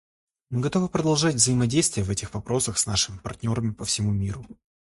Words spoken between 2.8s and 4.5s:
нашими партнерами по всему миру.